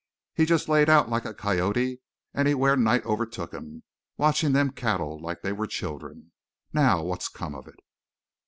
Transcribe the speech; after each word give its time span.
He 0.33 0.45
just 0.47 0.67
laid 0.67 0.89
out 0.89 1.09
like 1.11 1.25
a 1.25 1.33
coyote 1.35 2.01
anywhere 2.33 2.75
night 2.75 3.05
overtook 3.05 3.53
him, 3.53 3.83
watchin' 4.17 4.51
them 4.51 4.71
cattle 4.71 5.19
like 5.21 5.43
they 5.43 5.51
were 5.53 5.67
children. 5.67 6.31
Now, 6.73 7.03
what's 7.03 7.29
come 7.29 7.53
of 7.53 7.67
it!" 7.67 7.79